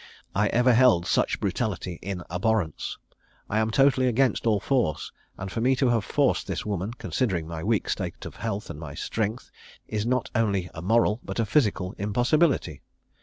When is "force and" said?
4.59-5.51